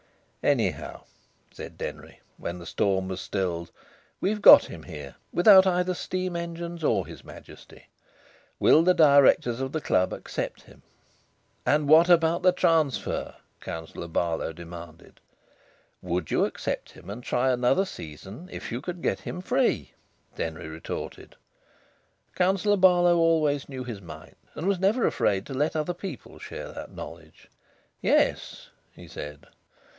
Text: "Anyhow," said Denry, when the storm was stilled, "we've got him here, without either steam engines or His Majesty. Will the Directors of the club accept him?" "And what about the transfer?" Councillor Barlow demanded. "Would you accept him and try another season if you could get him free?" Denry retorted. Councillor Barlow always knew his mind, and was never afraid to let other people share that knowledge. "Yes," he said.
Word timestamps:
"Anyhow," 0.41 1.03
said 1.51 1.77
Denry, 1.77 2.21
when 2.37 2.57
the 2.57 2.65
storm 2.65 3.07
was 3.09 3.21
stilled, 3.21 3.69
"we've 4.19 4.41
got 4.41 4.65
him 4.65 4.81
here, 4.81 5.13
without 5.31 5.67
either 5.67 5.93
steam 5.93 6.35
engines 6.35 6.83
or 6.83 7.05
His 7.05 7.23
Majesty. 7.23 7.85
Will 8.59 8.81
the 8.81 8.95
Directors 8.95 9.61
of 9.61 9.71
the 9.71 9.79
club 9.81 10.11
accept 10.11 10.63
him?" 10.63 10.81
"And 11.67 11.87
what 11.87 12.09
about 12.09 12.41
the 12.41 12.51
transfer?" 12.51 13.35
Councillor 13.59 14.07
Barlow 14.07 14.51
demanded. 14.51 15.19
"Would 16.01 16.31
you 16.31 16.45
accept 16.45 16.93
him 16.93 17.07
and 17.11 17.23
try 17.23 17.51
another 17.51 17.85
season 17.85 18.49
if 18.51 18.71
you 18.71 18.81
could 18.81 19.03
get 19.03 19.19
him 19.19 19.39
free?" 19.39 19.91
Denry 20.35 20.67
retorted. 20.67 21.35
Councillor 22.33 22.77
Barlow 22.77 23.17
always 23.17 23.69
knew 23.69 23.83
his 23.83 24.01
mind, 24.01 24.37
and 24.55 24.67
was 24.67 24.79
never 24.79 25.05
afraid 25.05 25.45
to 25.45 25.53
let 25.53 25.75
other 25.75 25.93
people 25.93 26.39
share 26.39 26.71
that 26.71 26.91
knowledge. 26.91 27.51
"Yes," 28.01 28.71
he 28.95 29.07
said. 29.07 29.45